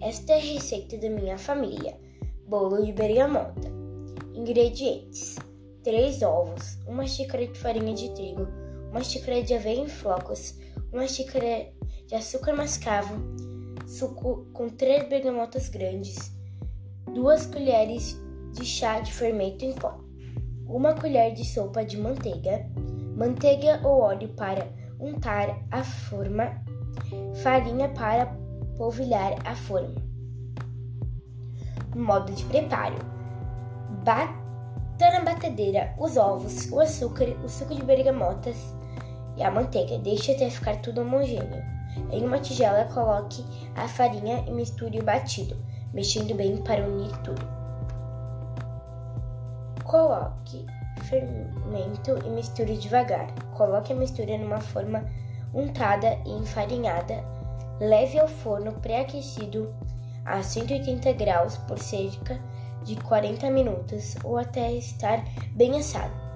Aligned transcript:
Esta 0.00 0.34
é 0.34 0.36
a 0.36 0.40
receita 0.40 0.96
da 0.96 1.10
minha 1.10 1.36
família: 1.36 1.96
bolo 2.46 2.84
de 2.84 2.92
bergamota. 2.92 3.68
Ingredientes: 4.32 5.36
3 5.82 6.22
ovos, 6.22 6.78
uma 6.86 7.04
xícara 7.04 7.44
de 7.44 7.58
farinha 7.58 7.92
de 7.92 8.08
trigo, 8.10 8.46
uma 8.90 9.02
xícara 9.02 9.42
de 9.42 9.54
aveia 9.54 9.80
em 9.80 9.88
flocos, 9.88 10.54
uma 10.92 11.08
xícara 11.08 11.72
de 12.06 12.14
açúcar 12.14 12.54
mascavo, 12.54 13.16
suco 13.88 14.46
com 14.52 14.68
3 14.68 15.08
bergamotas 15.08 15.68
grandes, 15.68 16.32
2 17.12 17.46
colheres 17.46 18.16
de 18.52 18.64
chá 18.64 19.00
de 19.00 19.12
fermento 19.12 19.64
em 19.64 19.72
pó, 19.72 19.98
uma 20.64 20.94
colher 20.94 21.34
de 21.34 21.44
sopa 21.44 21.84
de 21.84 21.96
manteiga, 21.96 22.64
manteiga 23.16 23.80
ou 23.82 24.00
óleo 24.00 24.28
para 24.36 24.72
untar 25.00 25.66
a 25.72 25.82
forma, 25.82 26.62
farinha 27.42 27.88
para 27.88 28.47
polvilhar 28.78 29.34
a 29.44 29.54
forma. 29.54 30.00
Modo 31.94 32.32
de 32.32 32.44
preparo: 32.44 32.96
bata 34.04 34.32
na 35.12 35.20
batedeira 35.24 35.94
os 35.98 36.16
ovos, 36.16 36.70
o 36.70 36.80
açúcar, 36.80 37.28
o 37.44 37.48
suco 37.48 37.74
de 37.74 37.82
bergamotas 37.82 38.56
e 39.36 39.42
a 39.42 39.50
manteiga. 39.50 39.98
Deixe 39.98 40.32
até 40.32 40.48
ficar 40.48 40.76
tudo 40.76 41.02
homogêneo. 41.02 41.62
Em 42.12 42.24
uma 42.24 42.38
tigela, 42.38 42.84
coloque 42.94 43.44
a 43.74 43.88
farinha 43.88 44.44
e 44.46 44.52
misture 44.52 45.00
o 45.00 45.04
batido, 45.04 45.56
mexendo 45.92 46.34
bem 46.34 46.58
para 46.58 46.86
unir 46.86 47.10
tudo. 47.22 47.44
Coloque 49.82 50.64
fermento 51.04 52.16
e 52.24 52.30
misture 52.30 52.76
devagar. 52.76 53.26
Coloque 53.56 53.92
a 53.92 53.96
mistura 53.96 54.38
numa 54.38 54.60
forma 54.60 55.04
untada 55.54 56.18
e 56.26 56.30
enfarinhada 56.30 57.37
Leve 57.80 58.18
ao 58.18 58.28
forno 58.28 58.72
pré-aquecido 58.72 59.74
a 60.24 60.42
180 60.42 61.12
graus 61.12 61.56
por 61.56 61.78
cerca 61.78 62.38
de 62.84 62.96
40 62.96 63.50
minutos 63.50 64.16
ou 64.24 64.36
até 64.36 64.72
estar 64.72 65.24
bem 65.52 65.78
assado. 65.78 66.27